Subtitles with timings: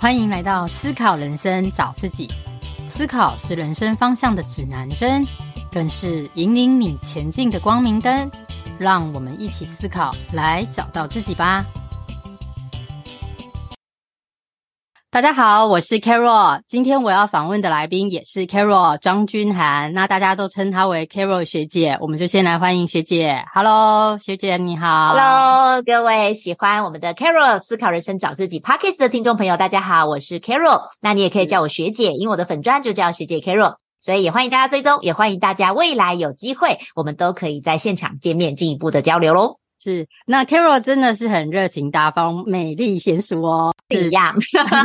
[0.00, 2.30] 欢迎来到思考人生，找自己。
[2.86, 5.26] 思考是人生方向的指南针，
[5.72, 8.30] 更是引领你前进的光明灯。
[8.78, 11.66] 让我们一起思考，来找到自己吧。
[15.18, 16.60] 大家好，我是 Carol。
[16.68, 21.98] 今天我要访问的来宾也是 Carol 庄君涵，那大家都称她为 Carol 学姐。
[22.00, 23.44] 我们就先来欢迎学姐。
[23.52, 25.14] Hello，学姐你好。
[25.14, 30.82] Hello，各位喜欢我们的 Carol 思考人生找自己 Podcast 的听众朋友，大家好，我是 Carol。
[31.00, 39.56] 那你也可以叫我学姐，因为我的粉专就叫学姐 Carol，所以也欢迎大家追踪，也欢迎大家未来有机会，我们都可以在现场见面，进一步的交流喽。
[39.80, 44.34] 是，那 Carol 真的是很热情大方、美丽娴熟哦，是一样，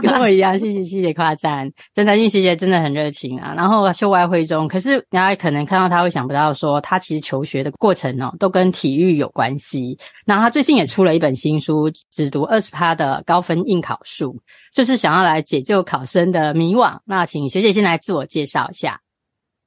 [0.04, 3.54] 跟我一样，谢谢谢谢夸赞，真的，因为学姐真的很热情啊。
[3.58, 9.98] 然后秀外慧中，可是大家可能看到她会想不到说，她其实求学的过程哦，都跟体育有关系。
[10.26, 14.40] 那她最近也出了一本新书，只读二十趴的高分应考术，
[14.72, 17.00] 就是想要来解救考生的迷惘。
[17.04, 19.00] 那请学姐先来自我介绍一下。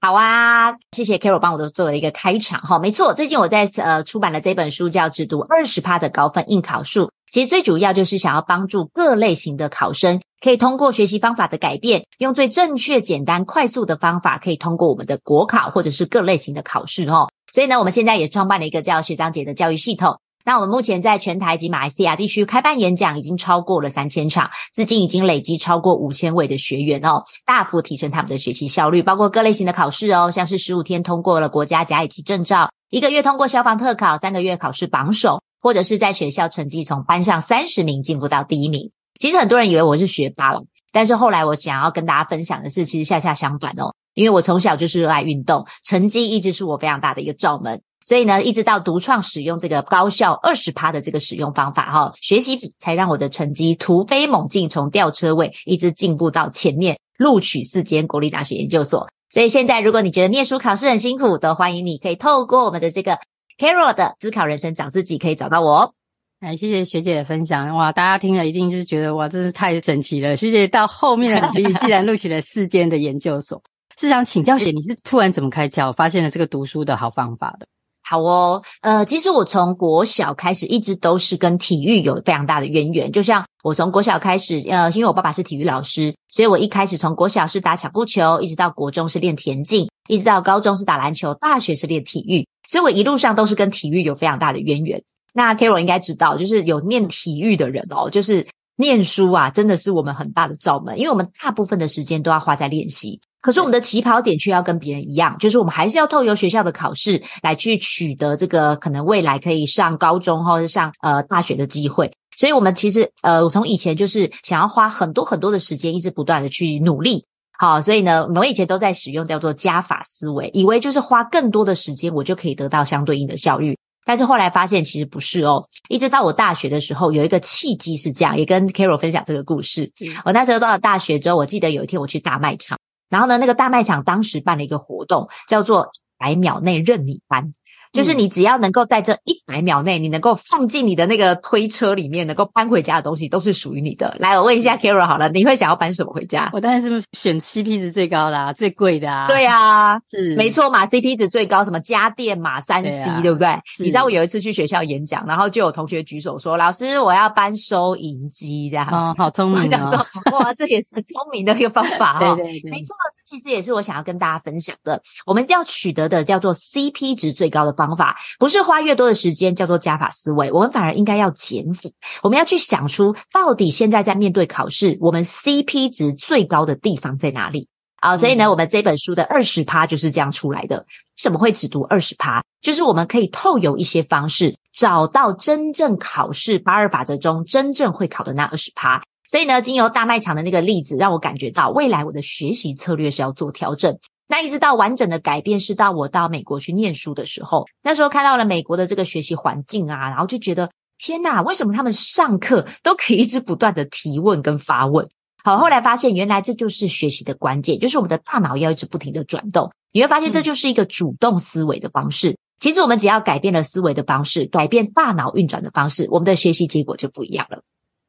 [0.06, 17.26] 好啊，谢谢 Carol 帮我都做了一个开场哈，没错，最近我在呃出版了这本书，叫《只读二十趴的高分应考术》，其实最主要就是想要帮助各类型的考生，可以通过学习方法的改变，用最正确、简单、快速的方法，可以通过我们的国考或者是各类型的考试哈。
[17.52, 20.20] 所以呢，我们现在也创办了一个叫学长姐的教育系统。
[20.46, 38.92] 那我们目前在全台及马来西亚地区开办演讲已经超过了三千场，至今已经累积超过五千位的学员哦，大幅提升他们的学习效率，包括各类型的考试哦，像是十五天通过了国家甲乙级证照，一个月通过消防特考，三个月考试榜首，或者是在学校成绩从班上三十名进步到第一名。
[39.18, 47.82] 其实很多人以为我是学霸了，但是后来我想要跟大家分享的是，其实恰恰相反哦，因为我从小就是热爱运动，成绩一直是我非常大的一个罩门。
[48.06, 59.08] 所以呢，一直到独创使用这个高效二十趴的这个使用方法哈，学习才让我的成绩突飞猛进，从吊车尾一直进步到前面，录取四间国立大学研究所。
[59.28, 63.18] 所以现在，如果你觉得念书考试很辛苦，都欢迎你可以透过我们的这个
[63.58, 65.92] Carol 的思考人生找自己，可以找到我。
[66.38, 67.90] 哎，谢谢学姐的分享哇！
[67.90, 70.36] 大家听了一定就是觉得哇，真是太神奇了。
[70.36, 73.60] 学姐到后面的履历竟然录取了四间的研究所，
[73.98, 77.66] 是想请教学姐，你是突然怎么开窍，发现了这个读书的好方法的？
[78.08, 83.10] 好哦，呃，其实我从国小开始一直都是跟体育有非常大的渊源。
[83.10, 95.02] 就像我从国小开始，呃，因为我爸爸是体育老师，所以我一开始从国小是打巧固球，一直到国中是练田径，一直到高中是打篮球，大学是练体育，所以我一路上都是跟体育有非常大的渊源。
[95.32, 98.46] 那 Carol 应该知道，就是有念体育的人哦，就是
[98.76, 103.20] 念书啊，真的是我们很大的罩门，因为我们大部分的时间都要花在练习。
[103.46, 112.10] 可是我们的起跑点却要跟别人一样，就是我们还是要透过学校的考试来去取得这个可能未来可以上高中或者上呃大学的机会。
[112.36, 117.24] 所以，我们其实呃，我从以前就是想要花很多很多的时间，一直不断的去努力。
[117.56, 123.78] 好，所以呢，我们以前都在使用叫做加法思维，以为就是花更多的时间，我就可以得到相对应的效率。
[124.04, 125.64] 但是后来发现其实不是哦。
[125.88, 129.92] 一直到我大学的时候，有一个契机是这样，也跟 Carol 分享这个故事。
[130.24, 132.76] 我那时候到了大学之后，我记得有一天我去大卖场。
[133.08, 137.52] 然后呢，那个大卖场当时办了一个活动，叫做“百秒内任你搬”。
[137.92, 144.14] 就是你只要能够在这一百秒内，你能够放进你的那个推车里面，能够搬回家的东西，都是属于你的。
[144.18, 146.50] 来，我问一下 Carol 好了，你会想要搬什么回家？
[146.52, 149.26] 我当然是选 CP 值最高的啊，最贵的啊。
[149.28, 153.58] 对啊， 是没错嘛，CP 值最高，什么家电嘛，三 C，对啊，对不对？
[153.78, 160.06] 你知道我有一次去学校演讲，然后就有同学举手说：“老师，我要搬收银机。”这样，哦，好聪 明哦！
[160.38, 162.36] 哇，这也是很聪明的一个方法 哦。
[162.36, 165.02] 对对对，没错，这其实也是我想要跟大家分享的。
[165.24, 171.90] 我们要取得的叫做 CP 值最高的方法，不是花越多的时间叫做加法思维，我们反而应该要减法。
[172.22, 177.68] 我们要去想出到底现在在面对考试，我们 CP 值最高的地方在哪里？
[177.98, 180.76] 好，所以呢，我们这本书的二十趴就是这样出来的。
[180.78, 180.84] 为
[181.16, 182.44] 什么会只读二十趴？
[182.60, 189.02] 就是我们可以透由一些方式，找到真正考试八二法则中真正会考的那二十趴。
[189.28, 193.98] 所以呢，经由大卖场的那个例子，让我感觉到未来我的学习策略是要做调整。
[194.28, 205.08] 那一直到完整的改变，是到我到美国去念书的时候，那时候看到了美国的这个学习环境啊，然后就觉得天哪，为什么他们上课都可以一直不断的提问跟发问？
[205.44, 209.70] 好，后来发现原来这就是学习的关键，就是我们的大脑要一直不停的转动。
[209.92, 212.36] 你会发现这就是一个主动思维的方式。
[212.58, 217.62] 其实我们只要改变了思维的方式，改变大脑运转的方式，我们的学习结果就不一样了。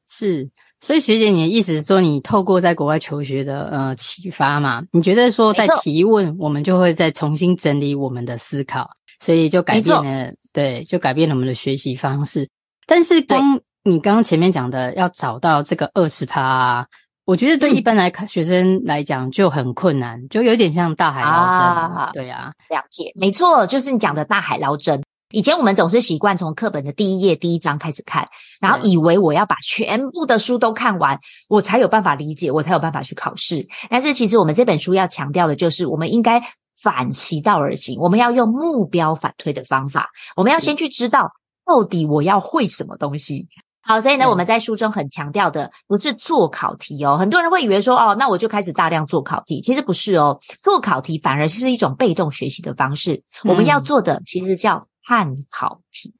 [0.08, 0.50] 是。
[0.80, 4.84] 所以学姐，你的意思是说，你透过在国外求学的呃启发嘛？
[4.92, 8.88] 你觉得说在提问，我们就会再重新整理我们的思考，
[9.20, 12.48] 所以就改变了，对，就改变了我们的学习方式。
[12.86, 16.88] 但是刚你刚刚前面讲的，要找到这个二十趴，
[17.26, 21.62] 我觉得对一般来看学生来讲就很困难，嗯、就有点像大海捞针。
[21.62, 25.02] 啊对啊，了解，没错，就是你讲的大海捞针。
[25.30, 28.30] 以前我们总是习惯从课本的第一页、第一章开始看，
[28.62, 31.20] 然后以为我要把全部的书都看完，
[31.50, 33.68] 我才有办法理解，我才有办法去考试。
[33.90, 36.42] 但是其实我们这本书要强调的就是，我们应该
[36.82, 41.32] 反其道而行，我们要用目标反推的方法，我们要先去知道
[41.66, 43.50] 到底我要会什么东西。
[43.82, 47.18] 好，所以呢，我们在书中很强调的不是做考题哦。
[47.18, 50.40] 很多人会以为说，哦，那我就开始大量做考题，其实不是哦。
[50.62, 53.24] 做考题反而是一种被动学习的方式。
[53.44, 56.14] 我们要做的其实叫看考题，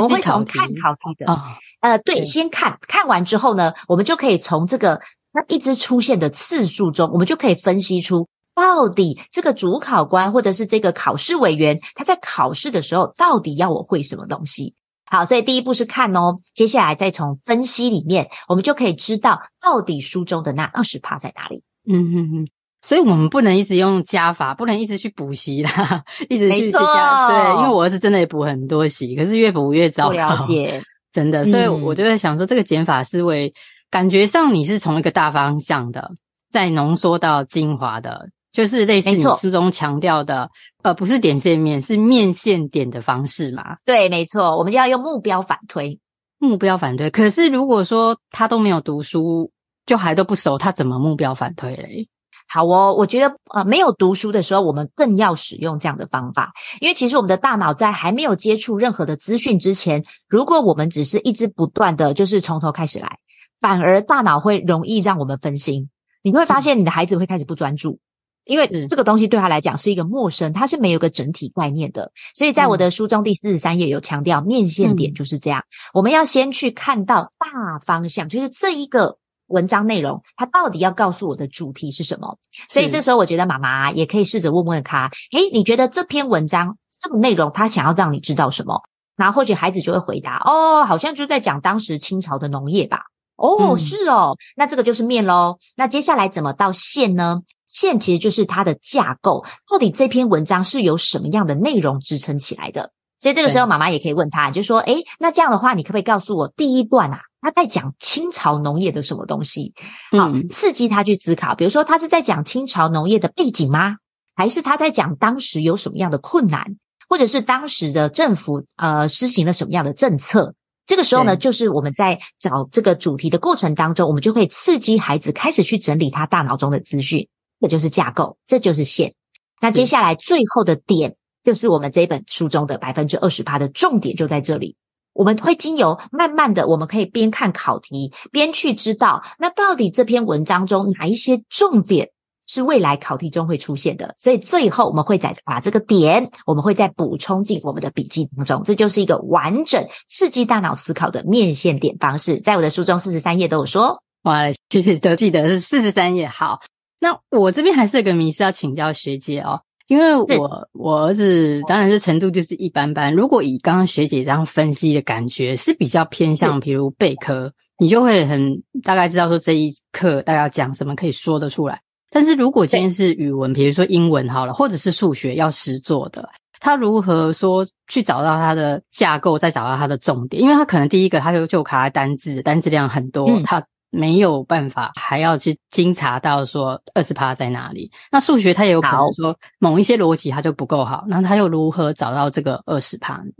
[0.00, 1.40] 我会从看考题的，哦、
[1.80, 5.00] 呃，对，先看，看完之后呢，我们就可以从这个
[5.32, 14.74] 它一直出现的次数中，我们就可以分析出到底这个主考官或者是这个考试委员他在考试的时候到底要我会什么东西。
[15.04, 21.62] 好，所以第一步是看哦，接下来再从分析里面，我们就可以知道到底书中的那二十趴在哪里。
[21.86, 22.48] 嗯嗯嗯，
[22.88, 27.28] 所以我们不能一直用加法，不能一直去补习啦， 一直去加。
[27.28, 30.14] 对，因为我儿子真的也补很多习，可是越补越糟糕。
[30.14, 30.82] 了解，
[31.12, 33.52] 真的，所以我就在想说，这个减法思维，
[33.90, 36.12] 感觉上你是从一个大方向的，
[36.50, 38.30] 再浓缩到精华的。
[38.50, 40.48] 就是类似你书中强调的，
[40.82, 43.76] 呃，不是点线面，是面线点的方式嘛？
[43.84, 46.00] 对，没错，我们就要用目标反推，
[46.38, 47.10] 目标反推。
[47.10, 49.52] 可是如果说他都没有读书，
[49.84, 52.08] 就还都不熟，他怎么目标反推嘞？
[52.48, 63.18] 好哦，我觉得呃，没有读书的时候，我们更要使用这样的方法，因为其实我们的大脑在还没有接触任何的资讯之前，如果我们只是一直不断的就是从头开始来，
[63.60, 65.90] 反而大脑会容易让我们分心，
[66.22, 67.90] 你会发现你的孩子会开始不专注。
[67.90, 68.00] 嗯
[68.48, 79.18] 因为这个东西对他来讲是一个陌生，他是没有个整体概念的，所以在我的书中第四十三页有强调，面线点就是这样，我们要先去看到大方向，就是这一个
[79.48, 82.38] 文章内容，它到底要告诉我的主题是什么。
[82.68, 88.82] 所以这时候我觉得妈妈也可以试着问问他，诶，你觉得这篇文章这个内容，他想要让你知道什么？
[89.16, 93.02] 然后或许孩子就会回答，哦，好像就在讲当时清朝的农业吧。
[93.36, 95.58] 哦，是哦，那这个就是面喽。
[95.76, 97.42] 那接下来怎么到线呢？
[97.66, 102.90] 线其实就是它的架构，到底这篇文章是由什么样的内容支撑起来的？
[103.20, 109.74] 所以这个时候妈妈也可以问他，就说：诶，那这样的话，你可不可以告诉我第一段啊，他在讲清朝农业的什么东西？
[110.10, 111.54] 好，刺激他去思考。
[111.54, 113.96] 比如说，他是在讲清朝农业的背景吗？
[114.34, 116.76] 还是他在讲当时有什么样的困难，
[117.08, 120.54] 或者是当时的政府呃施行了什么样的政策？
[120.86, 127.28] 这个时候呢，就是我们在找这个主题的过程当中，我们就会刺激孩子开始去整理他大脑中的资讯，
[127.60, 129.14] 这就是架构，这就是线。
[129.60, 134.76] 那接下来最后的点，就是我们这本书中的百分之二十八的重点就在这里。
[135.18, 142.10] 我们会经由慢慢的，我们可以边看考题，边去知道，那到底这篇文章中哪一些重点。
[142.50, 148.62] 是未来考题中会出现的，所以最后我们会再把这个点，我们会再补充进我们的笔记当中。
[148.64, 154.02] 这就是一个完整刺激大脑思考的面线点方式，在我的书中四十三页都有说。
[154.22, 156.26] 哇，谢谢，都记得是四十三页。
[156.26, 156.60] 好，
[157.00, 163.14] 那我这边还是有个迷思要请教学姐哦，因为我我儿子当然是程度就是一般般。
[163.14, 171.80] 如果以刚刚学姐这样分析的感觉是比较偏向，比如备课，你就会很大概知道说这一课大概要讲什么，可以说得出来。
[172.10, 176.28] 但是如果今天是语文，比如说英文好了，或者是数学要实做的，
[176.60, 180.42] 他如何说去找到他的架构，再找到他的重点？
[180.42, 187.90] 因为他可能第一个他就就卡在单字，单字量很多，嗯、他没有办法还要去精查到说二十趴在哪里。
[188.10, 193.30] 那数学它也有可能说某一些逻辑它就不够好，那他又如何找到这个二十趴呢？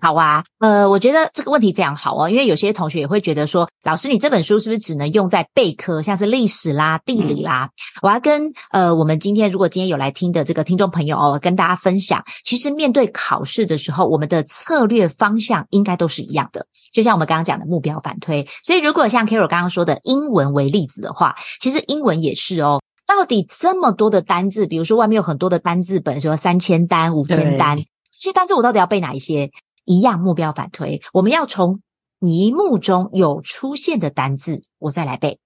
[0.00, 7.70] 好啊，呃，我觉得这个问题非常好哦，因为有些同学也会觉得说，老师，你这本书是不是只能用在备科，像是历史啦、地理啦？
[7.70, 7.70] 嗯、
[8.02, 18.46] 我要跟呃，我们今天如果今天有来听的这个听众朋友哦，跟大家分享，其实面对考试的时候，我们的策略方向应该都是一样的，就像我们刚刚讲的目标反推。
[18.62, 27.84] 所以，如果像 Carol 刚刚说的英文为例子的话，其实英文也是哦，到底这么多的单字，比如说外面有很多的单字本，什么三千单、五千单，这
[28.30, 29.50] 些单字我到底要背哪一些？
[29.84, 31.80] 一样目标反推，我们要从
[32.20, 35.38] 题目中有出现的单字，我再来背。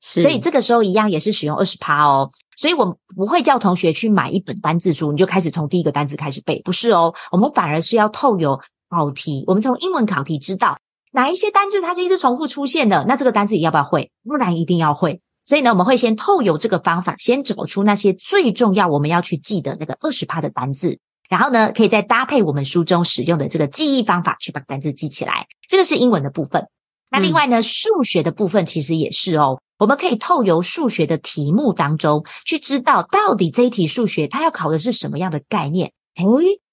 [0.00, 2.30] 所以这个时候一样也是使用二十趴哦。
[2.56, 7.14] 所以我们不会叫同学去买一本单字书，你就开始从第一个单字开始背，不是哦。
[7.32, 10.78] 我们反而是要透由考题，我们从英文考题知道
[11.12, 14.10] 哪一些单字它是一直重复出现的，那这个单字你要不要会？
[14.24, 15.20] 不然一定要会。
[15.44, 20.98] 所以呢，我们会先透由这个方法，先找出那些最重要我们要去记的那个二十趴的单字。
[21.30, 25.46] 然后呢，可以再搭配我们书中使用的这个记忆方法，去把单字记起来。
[25.68, 26.66] 这个是英文的部分。
[27.08, 29.60] 那另外呢，数学的部分其实也是哦。
[29.78, 35.92] 我们可以透由数学的题目当中去知道，到底这一题数学它要考的是什么样的概念。
[36.16, 36.24] 诶，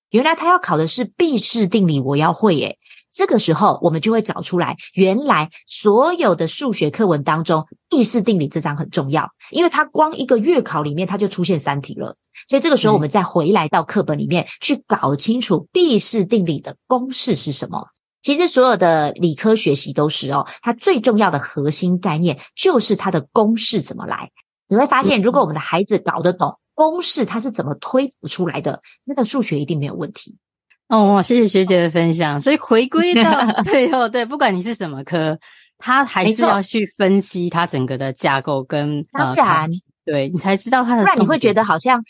[0.09, 2.79] 原来它要考的是毕氏定理，我要会诶。
[3.17, 12.15] 这个时候，我们就会找出来，原来所有的数学课文当中，毕氏定理这章很重要，因为它光一个月考里面，它就出现三题了。
[12.47, 17.87] 所以这个时候，我们再回来到课本里面去搞清楚毕氏定理的公式是什么。
[18.21, 24.29] 其实所有的理科学习都是哦，它最重要的核心概念就是它的公式怎么来。
[24.67, 30.37] 你会发现，如果我们的孩子搞得懂公式，它是怎么推出来的，那个数学一定没有问题。
[30.89, 32.39] 哦，谢谢学姐的分享。
[32.39, 35.37] 所以回归到 最后，对，不管你是什么科，
[35.77, 39.69] 他还是要去分析它整个的架构跟当然，呃、
[40.05, 41.03] 对你才知道它的。
[41.03, 42.01] 不然你会觉得好像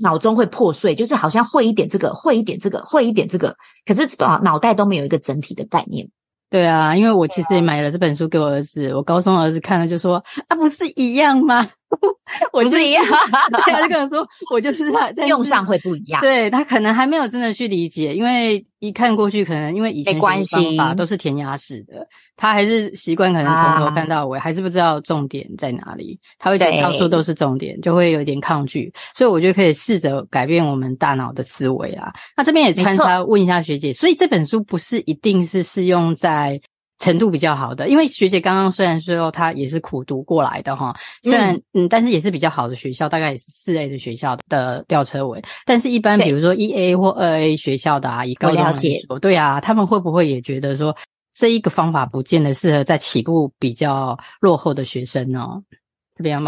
[0.00, 3.56] 脑中会破碎，就是好像会一点这个，会一点这个，会一点这个，
[3.86, 6.08] 可是脑脑袋都没有一个整体的概念。
[6.50, 11.66] 对啊，因为我其实也买了这本书给我儿子，我高中儿子看了就说：“啊，不是一样吗？”
[12.52, 13.02] 我不是一样，
[13.64, 16.20] 他就跟我说，我就是他，用上会不一样。
[16.20, 26.20] 对，他可能还没有真的去理解，因为一看过去，可能因为以前关系方法都是填鸭式的，他还是习惯可能从头看到尾，啊，还是不知道重点在哪里。
[26.38, 28.92] 他会觉得到处都是重点，就会有点抗拒。
[29.14, 32.12] 所以我觉得可以试着改变我们大脑的思维啊。
[32.36, 36.60] 那这边也穿插问一下学姐，所以这本书不是一定是适用在。
[36.98, 45.42] 程度比较好的，因为学姐刚刚虽然说她也是苦读过来的哈，虽然嗯，嗯，但是也是比较好的学校，大概也是四 A 的学校的吊车尾。
[45.64, 48.74] 但是，一般比如说一 A 或二 A 学校的啊，以高中来
[49.06, 50.96] 说，对啊，他们会不会也觉得说
[51.34, 55.46] 这一个方法不见得适合在起步比较落后的学生呢？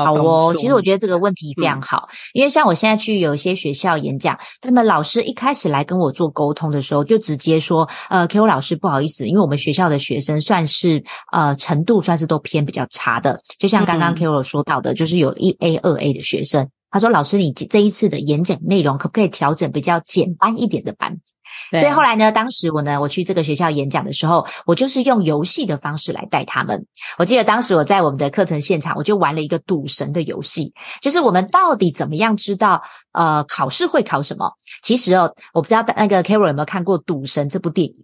[0.05, 1.81] 好哦，其实我觉得这个问题非常？
[1.83, 21.19] 好，嗯，因为像我现在去有一些学校演讲，他们老师一开始来跟我做沟通的时候，就直接说，呃，Carol 老师不好意思，因为我们学校的学生算是呃程度算是都偏比较差的，就像刚刚 Carol 说到的，嗯，就是有一 A、二 A 的学生，他说老师，你这一次的演讲内容可不可以调整比较简单一点的班？
[21.71, 26.87] 所以后来呢，当时我呢，我去这个学校演讲的时候，我就是用游戏的方式来带他们。
[27.19, 34.52] 我记得当时我在我们的课程现场，我就玩了一个赌神的游戏，就是我们到底怎么样知道呃考试会考什么？
[34.83, 37.95] 其实哦，我不知道那个 Carol 有没有看过《赌神》这部电影？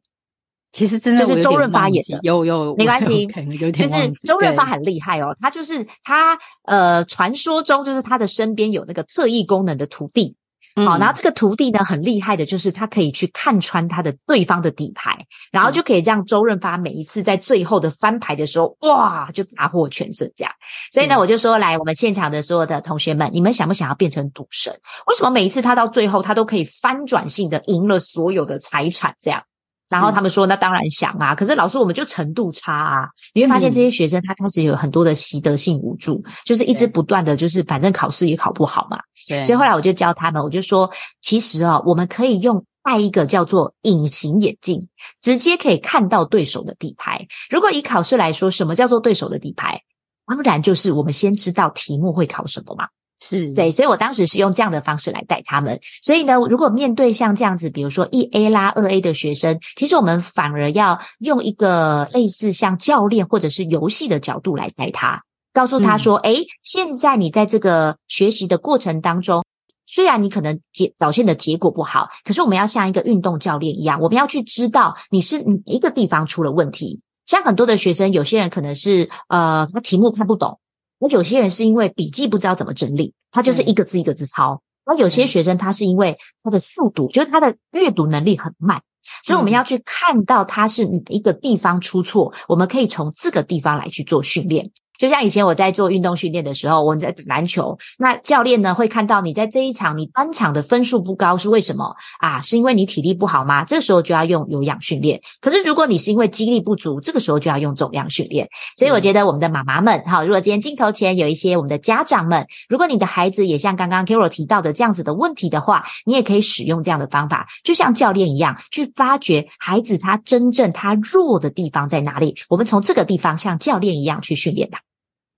[0.73, 3.27] 其实真的就是周润发演的，有有没关系，
[3.73, 10.37] 就是周润发很厉害哦，他就是他呃，传说中就是他的身边有那个特异功能的徒弟。
[10.85, 20.52] 好，然后这个徒弟呢，很厉害的，就是他可以去看穿他的对方的底牌，然后就可以让周润发每一次在最后的翻牌的时候，哇，就大获全胜这样。
[20.92, 24.78] 所以呢，我就说，来，我们现场的所有的同学们，你们想不想要变成赌神？
[25.06, 29.42] 为什么每一次他到最后，他都可以翻转性的赢了所有的财产这样？
[29.88, 33.09] 然后他们说：“那当然想啊，可是老师，我们就程度差啊。
[33.35, 38.99] 你会发现这些学生他开始有很多的习得性无助，嗯、就是一直不断的就是反正考试也考不好嘛。
[39.28, 39.45] 对。
[39.45, 40.90] 所以后来我就教他们，我就说，
[41.23, 44.88] 其实啊，我们可以用戴一个叫做隐形眼镜，
[45.23, 47.28] 直接可以看到对手的底牌。
[47.49, 49.83] 如果以考试来说，什么叫做对手的底牌？
[50.26, 52.88] 当然就是我们先知道题目会考什么嘛。”
[53.19, 55.81] 是对，所以我当时是用这样的方式来带他们。
[56.03, 65.23] 所以呢，如果面对像这样子，比如说一 A 啦、二 A 的学生，其实我们反而要用一个类似像教练或者是游戏的角度来带他，
[65.55, 69.43] 告诉他说：“哎、嗯，现在你在这个学习的过程当中，
[69.87, 77.01] 虽然你可能结表现的结果不好，可是我们要像一个运动教练一样，我们要去知道你是哪一个地方出了问题。
[77.25, 80.61] 像很多的学生，有些人可能是呃，他题目看不懂。”
[80.99, 84.62] 我有些人是因为笔记不知道怎么整理，他就是一个字一个字抄。
[84.85, 88.83] 那、嗯、有些学生他是因为他的速度，就是他的阅读能力很慢，
[89.25, 94.71] 所以我们要去看到他是哪一个地方出错，我们可以从这个地方来去做训练。
[94.99, 102.41] 就像以前我在做运动训练的时候，我在打篮球，那教练呢会看到你在这一场你单场的分数不高是为什么啊？
[102.41, 103.65] 是因为你体力不好吗？
[103.65, 105.21] 这个时候就要用有氧训练。
[105.41, 108.49] 可是如果你是因为肌力不足，这个时候就要用重量训练。
[108.76, 122.37] 所以我觉得我们的妈妈们，哈，如果今天镜头前有一些我们的家长们，如果你的孩子也像刚刚 Carol 提到的这样子的问题的话，你也可以使用这样的方法，就像教练一样，去发掘孩子他真正他弱的地方在哪里。
[122.49, 124.86] 我们从这个地方像教练一样去训练他。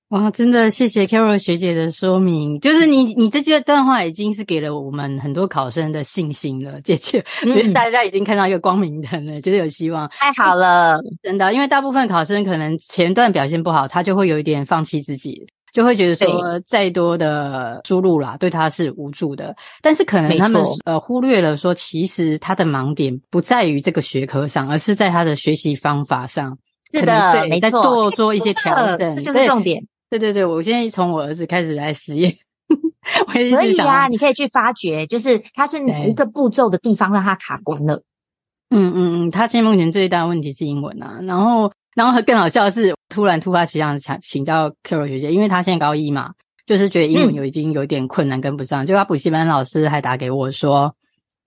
[0.09, 26.57] 哇，真的谢谢 Carol 学姐的说明，就是你你这句段话已经是给了我们很多考生的信心了，姐姐，觉 得大家已经看到一个光明灯了，觉得有希望，太好了，真的，因为大部分考生可能前段表现不好，他就会有一点放弃自己，就会觉得说再多的输入啦，对他是无助的，但是可能他们呃忽略了说，其实他的盲点不在于这个学科上，而是在他的学习方法上，
[26.91, 29.87] 是的，没错，再多做一些调整，这就是重点。
[30.11, 32.35] 对对对，我现在从我儿子开始来实验。
[33.27, 38.03] 可以啊，你可以去发掘，就是他是哪一个步骤的地方让他卡关了。
[38.71, 46.33] 嗯嗯嗯，他现在目前最大的问题是英文啊，然后然后更好笑的是，突然突发奇想想请教 Carol 学姐，因为他现在高一嘛，
[46.67, 50.95] 就是觉得英文有已经有点困难跟不上，嗯、就他补习班老师还打给我说。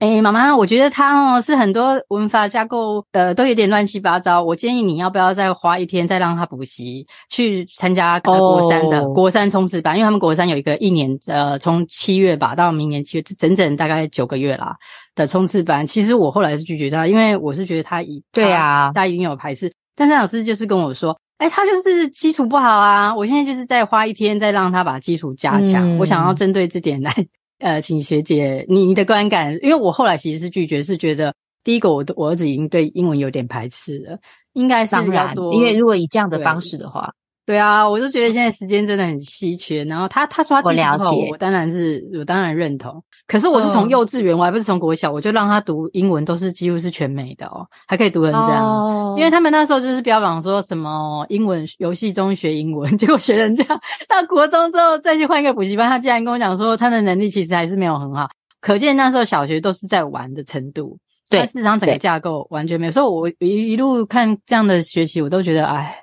[0.02, 4.44] 哎，妈妈，我觉得他哦是很多文法架构呃都有点乱七八糟。
[4.44, 9.14] 我建议你要不要再花一天再让他补习，去参加国三的、oh.
[9.14, 14.76] 国三冲刺班，因为他们国三有一个一年呃从七月吧到明年七月，整整大概九个月啦
[15.14, 15.86] 的冲刺班。
[15.86, 19.72] 其实我后来是拒绝他，因为我是觉得他已对啊，他已经有排斥。
[19.96, 23.14] 但是老师就是跟我说，哎，他就是基础不好啊。
[23.14, 25.88] 我现在就是再花一天再让他把基础加强。
[25.88, 27.14] 嗯、我想要针对这点来。
[27.62, 34.18] 呃，请学姐你你的观感，因为我后来其实是拒绝，是觉得第一个我的我儿子已经对英文有点排斥了，
[34.54, 37.14] 应该是要多，因为如果以这样的方式的话。
[37.52, 39.84] 对啊，我就觉得现在时间真的很稀缺。
[39.84, 43.04] 然后他他说他基础好，我当然是我当然认同。
[43.28, 49.16] 可是我是从幼稚园，我还不是从国小，我就让他读英文，都是几乎是全美的哦，还可以读成这样。
[49.18, 53.82] 因为他们那时候就是标榜说什么英文游戏中学英文， 结果学成这样。
[54.08, 58.30] 到国中之后再去换一个补习班，他竟然跟我讲说他的能力其实还是没有很好。
[58.62, 60.98] 可见那时候小学都是在玩的程度，
[61.30, 62.92] 对，事实上整个架构完全没有。
[62.94, 65.98] 所以我一一路看这样的学习，我都觉得哎。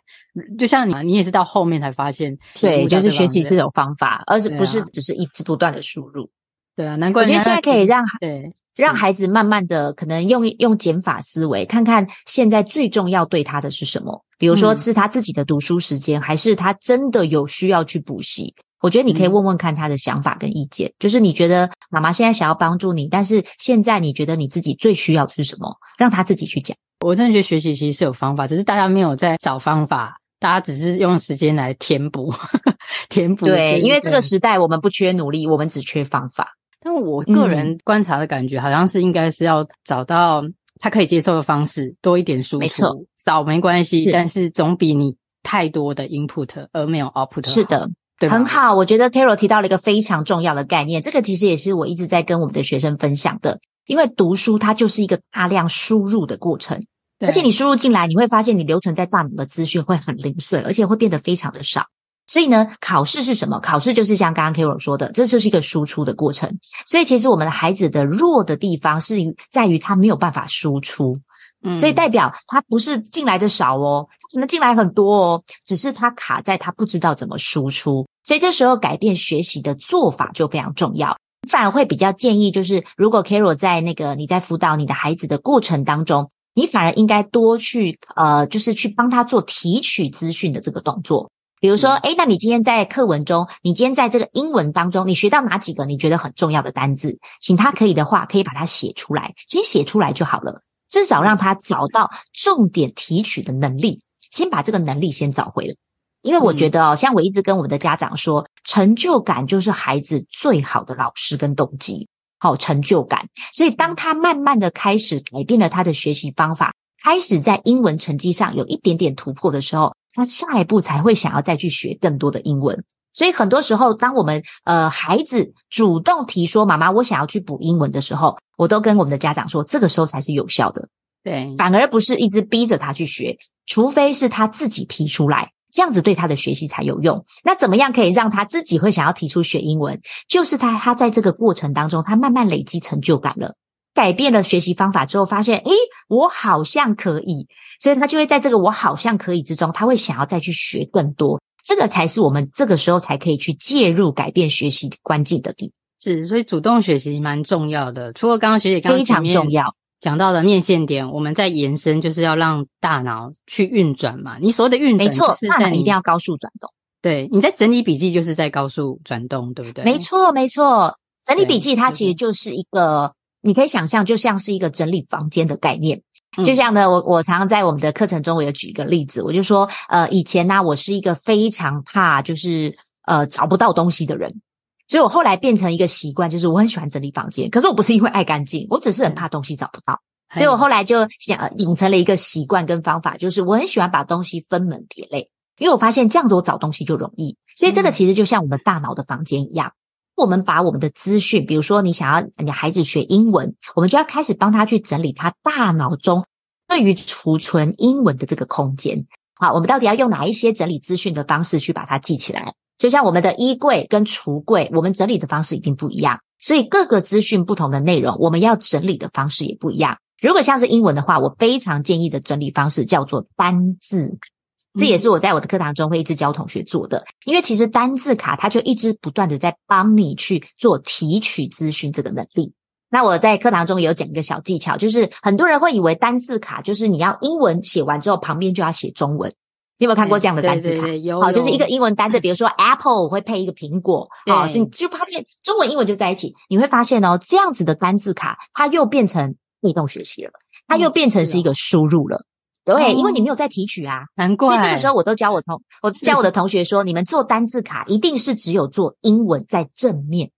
[0.59, 6.31] 就像你，你也是到后面才发现，对，就是学习这种方法，而是不是只是一直不断的输入。
[6.77, 14.25] 对啊，难怪我觉得现在可以让对让孩子慢慢的可能用用减法思维，看看现在最重要对他的是什么。
[14.39, 18.55] 比如说是他自己的读书时间，嗯、还是他真的有需要去补习？
[18.81, 20.91] 我觉得你可以问问看他的想法跟意见。
[20.91, 25.77] 嗯、就是你觉得妈妈现在想要帮助你，但是现在你觉得你自己最需要的是什么？
[25.99, 26.77] 让他自己去讲。
[27.05, 30.21] 我真的觉得学习其实是有方法，只是大家没有在找方法。
[30.41, 32.33] 大家只是用时间来填补，
[33.11, 33.47] 填补。
[33.47, 36.55] 对，因为这个时代我们不缺努力，我们只缺方法。
[36.81, 40.45] 但我个人观察的感觉，好像是应该是要找到
[40.79, 47.49] 他可以接受的方式，多一点输出，没错，少没关系，是但是总比你太多的 input 而没有 output。
[47.49, 48.77] 是的，对，很好。
[48.77, 56.85] 我觉得 Carol 提到了一个非常重要的概念，这个其实也是我一直在跟我们的学生分享的，因为读书它就是一个大量输入的过程。
[57.21, 61.87] 而且你输入进来，你会发现你留存在大脑的资讯会很零碎，而且会变得非常的少。
[62.27, 63.59] 所以呢，考试是什么？
[63.59, 66.59] 考试就是像刚刚 Carol 说的，这就是一个输出的过程。
[66.87, 69.17] 所以其实我们的孩子的弱的地方是
[69.51, 71.19] 在于他没有办法输出，
[71.65, 78.07] 嗯，所以代表他不是进来的少哦，可能进来很多哦，只是他卡在他不知道怎么输出。
[78.23, 81.17] 所以这时候改变学习的做法就非常重要。
[81.49, 86.31] 反而会比较建议，就是如果 Carol 在那个你在辅导你的孩子的过程当中。
[86.59, 91.31] 你反而应该多去呃，就是去帮他做提取资讯的这个动作。
[91.61, 97.21] 比如说，诶，那你今天在课文中，你今天在这个英文当中，你学到哪几个你觉得很重要的单字？
[97.41, 100.63] 请他可以的话，可以把它写出来，先写出来就好了。
[100.89, 105.77] 至少让他找到重点提取的能力，先把这个能力先找回来。
[106.23, 112.09] 因为我觉得哦，像我一直跟我们的家长说，成就感就是孩子最好的老师跟动机。
[112.39, 122.85] 好成就感，所以当他慢慢的开始改变了他的学习方法，开始在英文成绩上有一点点突破的时候，他下一步才会想要再去学更多的英文。
[123.13, 130.89] 所以很多时候，当我们呃孩子主动提说“妈妈，我想要去补英文”的时候，我都跟我们的家长说，这个时候才是有效的。
[131.25, 135.51] 对，反而不是一直逼着他去学，除非是他自己提出来。
[135.73, 137.25] 这样子对他的学习才有用。
[137.45, 140.01] 那怎么样可以让他自己会想要提出学英文？
[140.29, 143.55] 就是他他在这个过程当中，他慢慢累积成就感了，
[143.95, 145.71] 改变了学习方法之后，发现诶，
[146.09, 147.47] 我好像可以，
[147.81, 151.41] 所以他就会在这个我好像可以之中，他会想要再去学更多。
[151.65, 155.73] 这个才是我们这个时候才可以去介入改变学习关键的地方。
[156.01, 158.13] 是，所以主动学习蛮重要的。
[158.13, 159.75] 除了刚刚学姐刚刚非常重要。
[160.01, 164.39] 讲到的面线点，我们在延伸，就是要让大脑去运转嘛。
[164.41, 166.71] 你所谓的运转，没错，大脑一定要高速转动。
[167.01, 169.85] 对，你在整理笔记，就是在高速转动，对不对？
[169.85, 170.97] 没错，没错。
[171.25, 176.03] 整理笔记它其实就是一个，你可以想象，就像是一个整理房间的概念。
[176.37, 184.41] 嗯、就像呢，我我常常在我们的课程中，我有举一个例子，我就说，呃，以前呢、啊，我是一个非常怕就是呃找不到东西的人。
[184.89, 187.51] 所以我后来变成一个习惯，就是我很喜欢整理房间。
[187.51, 190.01] 可是我不是因为爱干净，我只是很怕东西找不到。
[190.35, 197.37] 所以我后来就想养成了一个习惯跟方法，就是我很喜欢把东西分门别类，因为我发现这样子我找东西就容易。
[197.57, 199.73] 所以这个其实就像我们大脑的房间一样，
[200.15, 206.27] 我们把我们的资讯，比如说你想要你的孩子学英文，我们就要开始帮他去整理他大脑中
[206.67, 209.07] 对于储存英文的这个空间。
[209.35, 212.55] 好，我们到底要用哪一些整理资讯的方式去把它记起来？
[212.79, 219.99] 就像我们的衣柜跟橱柜，我们整理的方式一定不一样，所以各个资讯不同的内容，我们要整理的方式也不一样。
[220.21, 227.05] 如果像是英文的话，我非常建议的整理方式叫做单字卡，这也是我在我的课堂中会一直教同学做的。
[227.25, 232.55] 因为其实单字卡它就一直不断的在帮你去做提取资讯这个能力。
[232.91, 239.35] 那我在课堂中也有讲一个小技巧，就是很多人会以为单字卡就是你要英文写完之后旁边就要写中文。
[239.79, 240.81] 你有没有看过这样的单字卡？
[240.81, 246.35] 对对对，有，好，就是一个英文单字，比如说 Apple 我会配一个苹果，好，就就发现中文英文就在一起。
[246.49, 249.37] 你会发现哦，这样子的单字卡它又变成。
[249.61, 250.31] 被动学习了，
[250.69, 252.25] 它又变成是一个输入了，
[252.65, 254.51] 嗯、对，因为你没有在提取啊，难怪。
[254.51, 260.31] 所以这个时候我都教我同我教我的同学说，你们做单字卡一定是只有做英文在正面，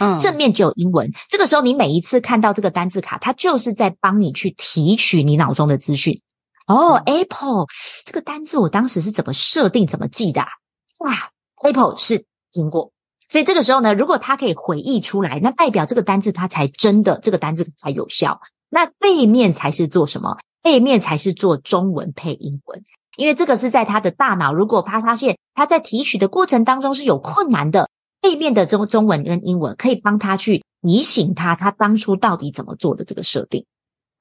[0.00, 1.12] 嗯，正面只有英文。
[1.28, 6.20] 这个时候你每一次看到这个单字卡，它就是在帮你去提取你脑中的资讯。
[6.66, 7.66] 哦、嗯、，Apple
[8.04, 10.48] 这个单字我当时是怎么设定、怎么记的啊？
[11.00, 11.30] 哇
[11.62, 12.92] ，Apple 是苹果，
[13.28, 18.40] 所以这个时候呢，如果他可以回忆出来，那代表这个单字它才真的这个单字才有效。
[18.70, 20.38] 那背面才是做什么？
[20.62, 22.82] 背面才是做中文配英文，
[23.18, 27.90] 因为这个是在他的大脑，如果他发现他在提取的过程当中是有困难的，
[28.22, 33.66] 背面的中中文跟英文可以帮他去提醒他，他当初到底怎么做的这个设定。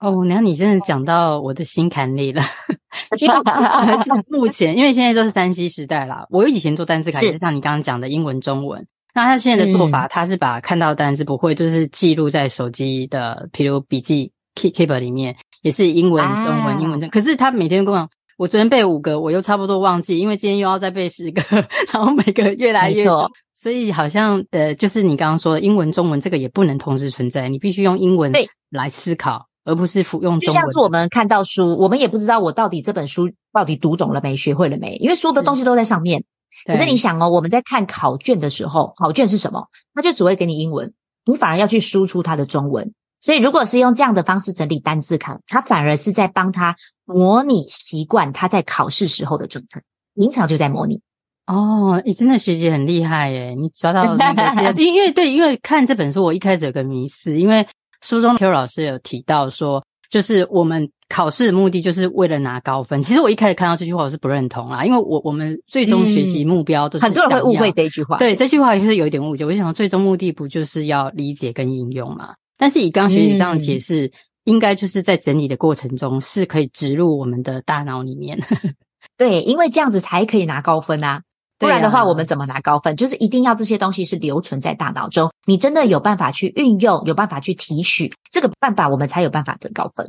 [0.04, 2.44] 哦，那你真的讲到我的心坎里了。
[4.30, 8.86] 目前，因为现在都是三 C 时代啦，我以前做单字卡，就像你刚刚讲的英文、中文。
[9.16, 14.32] 那他现在的做法，他是把看到单字不会，就是记录在手机的，譬如笔记。
[14.56, 21.42] Keep Keep 里面也是英文、中文、英文中，可是他每天跟我，我昨天背五个，我又差不多忘记，因为今天又要再背十个，
[21.92, 28.32] 然后每个越来越多，所以好像呃，就是你刚刚说的英文、中文这个也不能同时存在，你必须用英文
[28.70, 30.48] 来思考，而不是服用中文。
[30.48, 36.24] 就像是我们看到书，我们也不知道我到底这本书到底读懂了没、学会了没，因为所有的东西都在上面。
[36.66, 39.68] 可是你想哦，我们在看考卷的时候，考卷是什么？
[39.94, 40.94] 它就只会给你英文，
[41.26, 42.94] 你反而要去输出它的中文。
[43.22, 49.82] 所以，如果是用这样的方式整理单字卡，它反而是在帮他模拟习惯他在考试时候的状态。
[50.16, 51.02] 平常就在模拟。
[51.48, 53.56] 哦，你真的学姐很厉害耶！
[53.56, 57.66] 你抓到那个， 因为对，因为看这本书，我一开始有个迷思，因为
[58.04, 63.02] 书中 Q 老师有提到说，就是我们考试的目的就是为了拿高分。
[63.02, 68.18] 其实我一开始看到这句话，我是不认同啦，因为我我们最终学习目标都是、嗯、很多人会误会这一句话。
[68.18, 69.46] 对，这句话也是有一点误解。
[69.46, 72.36] 我就想，最终目的不就是要理解跟应用嘛？
[72.58, 74.12] 但是以刚刚学姐这样解释，嗯、
[74.44, 78.38] 应该就是在整理的过程中是可以植入我们的大脑里面。
[79.18, 81.22] 对，因为这样子才可以拿高分啊！
[81.60, 82.94] 不然的话，我们怎么拿高分？
[82.94, 90.06] 啊、就是一定要这些东西是留存在大脑中，你真的有办法去运用，有办法去提取，这个办法我们才有办法得高分。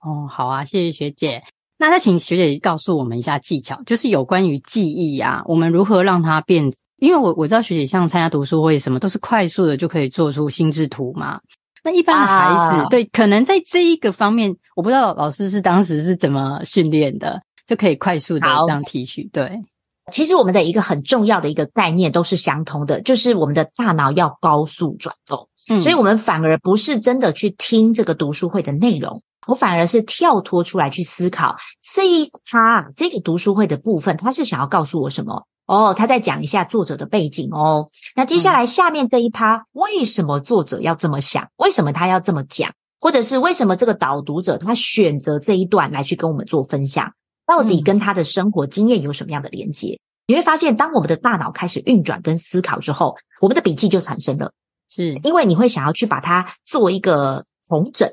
[0.00, 1.42] 哦，好啊，谢谢学姐。
[1.78, 6.72] 那再请学姐告诉我们一下技巧，就是有关于记忆啊，我们如何让它变？
[6.98, 11.40] 因为我我知道学姐像参加读书会什么，都是快速的就可以做出心智图嘛。
[11.82, 19.24] 那一般的孩子，啊、对，可能在这一个方面，我不知道老师是当时是怎么训练的，就可以快速的这样提取。
[19.32, 19.60] 对，
[20.10, 25.48] 其实我们的一个很重要的一个概念都是相通的，就是我们的大脑要高速转动。
[25.68, 31.56] 嗯，所以我们反而不是真的去听这个读书会的内容，我反而是跳脱出来去思考
[31.94, 35.46] 这一趴这个读书会的部分，他是想要告诉我什么。
[35.64, 37.90] 哦，他在讲一下作者的背景哦。
[38.16, 41.48] 那接下来下面这一趴，为什么作者要这么想？
[41.56, 42.72] 为什么他要这么讲？
[43.00, 47.12] 或者是为什么这个导读者他选择这一段来去跟我们做分享？
[47.52, 50.00] 到底跟他的生活经验有什么样的连接？
[50.26, 54.54] 你会发现，当我们的大脑开始运转跟思考之后，我们的笔记就产生了。
[54.88, 58.10] 是因为你会想要去把它做一个重整。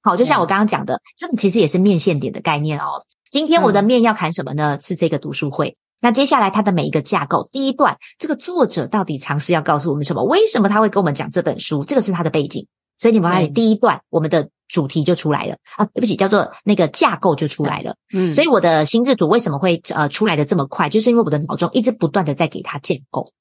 [0.00, 3.04] 好，就像我刚刚讲的，这个其实也是面线点的概念哦。
[3.30, 4.80] 今天我的面要谈什么呢？
[4.80, 5.76] 是这个读书会。
[6.00, 10.24] 那接下来它的每一个架构，第一段，这个作者到底尝试要告诉我们什么？
[10.24, 11.84] 为什么他会跟我们讲这本书？
[11.84, 12.66] 这个是他的背景。
[12.96, 15.84] 所以你们发现第一段，我们的主题就出来了啊！
[15.86, 17.96] 对不起，叫做那个架构就出来了。
[18.12, 20.88] 嗯，所以我的心智图为什么会呃出来的这么快？
[20.88, 23.32] 就是因为我的脑中一直不断的在给他建构，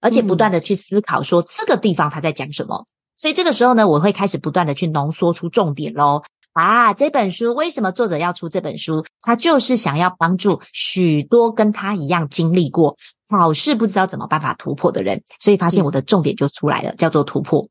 [0.00, 2.84] 而且不断的去思考说这个地方他在讲什么。
[3.16, 6.22] 所以这个时候呢，我会开始不断的去浓缩出重点喽。
[6.52, 9.04] 啊，这本书为什么作者要出这本书？
[9.22, 12.96] 他就是想要帮助许多跟他一样经历过
[13.28, 17.68] 考试不知道怎么办法突破的人，所以发现我的重点就出来了，嗯、叫做突破。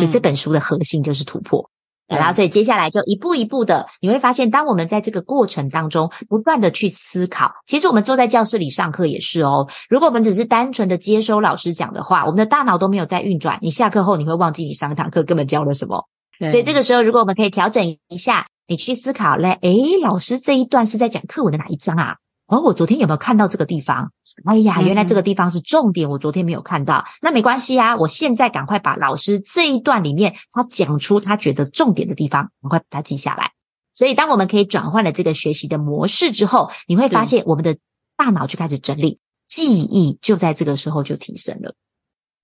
[0.00, 1.68] 就这本书的核心就是突破。
[2.08, 9.68] 嗯、然后，所以接下来就一步一步的，你会发现，当我们在这个过程当中不断的去思考，其实我们坐在教室里上课也是哦。
[9.88, 16.06] 如果我们只是单纯的接收老师讲的话，我们的大脑都没有在运转，你下课后你会忘记你上一堂课根本教了什么。
[16.50, 22.16] 所以这个时候，如果我们可以调整一下，你去思考嘞，诶，老师这一段是在讲课文的哪一章啊？
[22.52, 24.12] 哦，我昨天有没有看到这个地方？
[24.44, 26.98] 哎呀，原来这个地方是重点，我昨天没有看到。
[26.98, 33.52] 嗯、那没关系啊，我现在赶快把老师这一段里面他讲出他觉得重点的地方，赶快把它记下来。
[33.94, 37.78] 所以，当我们可以转换了这个学习的模式之后，你会发现我们的
[38.18, 41.74] 大脑就开始整理，记忆就在这个时候就提升了。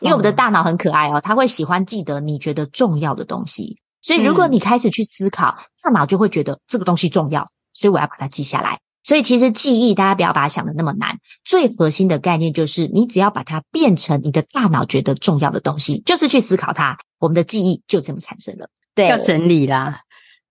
[0.01, 3.79] 因为我们的大脑很可爱哦，它会喜欢记得你觉得重要的东西。
[4.01, 8.81] 所以，如果你开始去思考，大脑就会觉得这个东西重要，所以我要把它记下来。
[9.09, 18.69] 所以，其实记忆大家不要把它想的那么难，最核心的概念就是你只要把它变成你的大脑觉得重要的东西，就是去思考它，我们的记忆就这么产生了。
[18.95, 20.03] 对，要整理啦。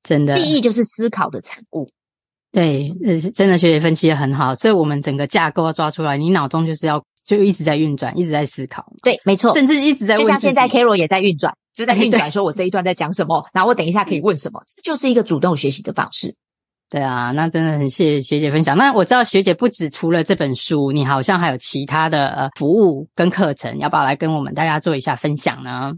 [0.02, 1.88] 真的，记忆就是思考的产物。
[2.52, 8.92] 对，呃，真的学姐分析得很好，所以我们整个架构要抓出来，你脑中就是要就一直在运转，一直在思考。
[9.04, 16.34] 对，没错，甚至一直在问，就像现在 Carol 也在运转，就在运转，说我这一段在讲什么，然后我等一下可以问什么，这就是一个主动学习的方式。
[16.90, 18.78] 对啊，那真的很谢谢学姐分享。
[18.78, 25.94] 那我知道学姐不止除了这本书，你好像还有其他的呃服务跟课程，要不要来跟我们大家做一下分享呢？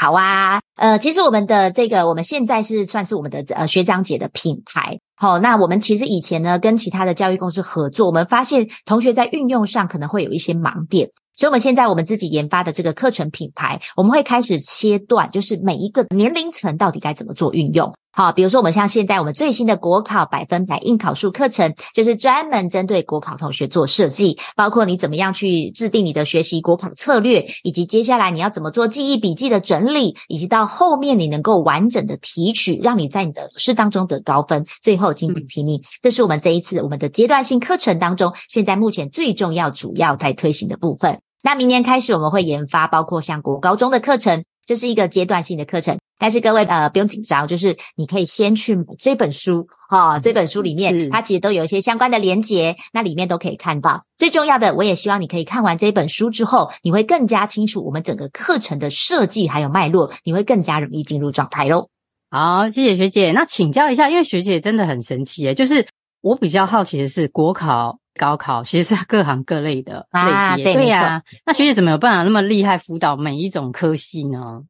[0.00, 4.98] 好啊，呃，其实我们的这个，我们现在是算是我们的呃学长姐的品牌。
[5.14, 11.10] 好，那我们其实以前呢，跟其他的教育公司合作，我们发现同学在运用上可能会有一些盲点。
[11.36, 17.94] 所以，我们现在我们自己研发的这个课程品牌，我们会开始切断，就是每一个年龄层到底该怎么做运用。
[18.16, 35.82] 好，比如说我们像现在我们最新的国考百分百应考术课程，就是专门针对国考同学做设计，包括你怎么样去制定你的学习国考策略，以及接下来你要怎么做记忆笔记的整理，以及到后面你能够完整的提取，让你在你的试当中得高分，最后金榜题名。
[36.00, 41.20] 这是我们这一次我们的阶段性课程当中，现在目前最重要、主要在推行的部分。
[41.42, 45.96] 那明年开始我们会研发，包括像国高中的课程，这是一个阶段性的课程。
[46.18, 54.06] 但是各位呃不用紧张，就是你可以先去买这本书哈、哦，这本书里面它其实都有一些相关的连结，那里面都可以看到。
[54.16, 61.90] 最重要的，我也希望你可以看完这本书之后，你会更加清楚我们整个课程的设计还有脉络，你会更加容易进入状态喽。
[62.30, 63.32] 好，谢谢学姐。
[63.32, 65.86] 那请教一下，因为学姐真的很神奇诶，就是
[66.22, 67.98] 我比较好奇的是国考。
[68.16, 71.22] 高考其实是各行各类的啊、对，对呀、啊。
[71.44, 74.62] 那学姐怎么有办法那么厉害辅导每一种科系呢？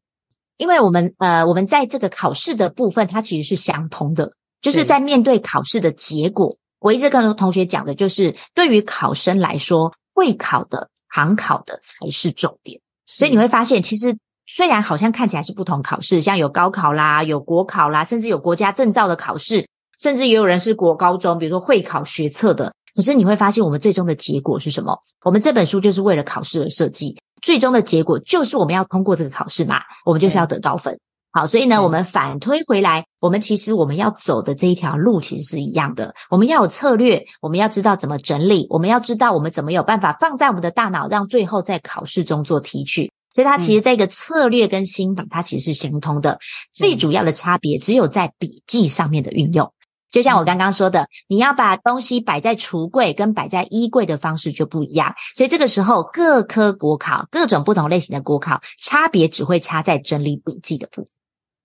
[0.58, 4.32] 因为我们呃，我们在这个考试的部分，它其实是相通的，
[4.62, 6.56] 就是在面对考试的结果。
[6.78, 12.80] 我一直跟同学讲的就是，对于考生来说，会考的、常考的才是重点。
[13.04, 19.66] 所以你会发现，其实虽然好像看起来是不同考试，像有高考啦、有国考啦，甚至有国家证照的考试，
[19.98, 22.72] 甚至也有人是国高中，比如说会考学测的。
[22.96, 24.98] 可是你会发现，我们最终的结果是什么？
[25.22, 30.98] 我们这本书就是为了考试而设计，最终的结果就是我们要通过这个考试嘛，我们就是要得高分。
[31.30, 36.14] 好，所以呢，我们反推回来，我们其实我们要走的这一条路其实是一样的。
[36.30, 43.12] 我们要有策略，我们要知道怎么整理，我们要知道我们怎么有办法放在我们的大脑，让最后在考试中做提取。
[43.34, 46.38] 所以它其实这个策略跟心法，它其实是相通的，
[46.72, 49.70] 最主要的差别只有在笔记上面的运用。
[50.10, 61.10] 就像我刚刚说的，你要把东西摆在橱柜跟摆在衣柜的方式就不一样，所以这个时候各科国考、各种不同类型的国考，差别只会差在整理笔记的部分。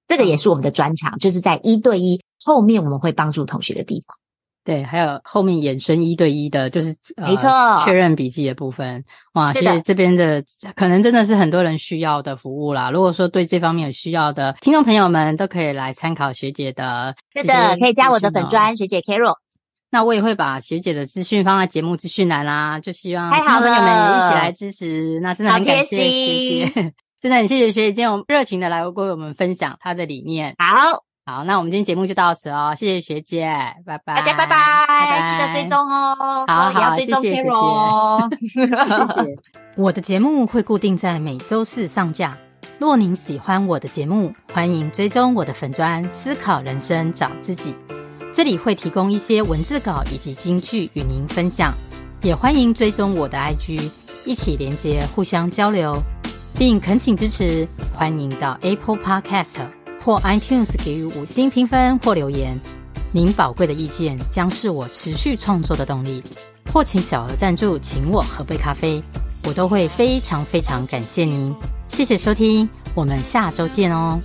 [0.07, 4.17] 这个也是我们的专长，就是在一对一后面我们会帮助同学的地方。
[4.63, 9.03] 对，还有后面衍生一对一的，就是没错，呃、确认笔记的部分。
[9.33, 10.43] 哇，其实这边的
[10.75, 12.91] 可能真的是很多人需要的服务啦。
[12.91, 17.15] 如果说对这方面有需要的听众朋友们，都可以来参考学姐的。
[17.35, 19.33] 是的，可以加我的粉专学姐 Carol。
[19.89, 22.79] 那我也会把学姐的资讯放在节目资讯栏啦。
[22.79, 25.19] 就希望听众朋友们也一起来支持。
[25.21, 30.55] 那真的很感谢学姐， 真的很谢谢学姐今天我热情的来为我们分享她的理念。
[30.59, 31.10] 好。
[31.31, 33.47] 好，那我们今天节目就到此哦，谢谢学姐，
[33.85, 39.37] 拜拜，大家拜拜，拜拜，记得追踪哦，好，也要追踪 Carol 哦 谢谢。
[39.77, 42.37] 我的节目会固定在每周四上架，
[42.79, 47.73] 若您喜欢我的节目，欢迎追踪我的粉专思考人生找自己，
[48.33, 51.73] 这里会提供一些文字稿以及金句与您分享，
[52.23, 53.89] 也欢迎追踪我的 IG，
[54.25, 55.95] 一起连接互相交流，
[56.59, 59.80] 并恳请支持，欢迎到 Apple Podcast。
[60.03, 62.57] 或 iTunes 给予五星评分或留言，
[63.11, 66.23] 您宝贵的意见将是我持续创作的动力。
[66.71, 69.01] 或请小额赞助，请我喝杯咖啡，
[69.43, 71.53] 我都会非常非常感谢您。
[71.81, 74.19] 谢谢收听，我们下周见哦。